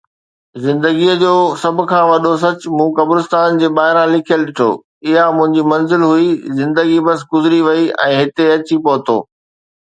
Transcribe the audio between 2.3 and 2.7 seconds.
سچ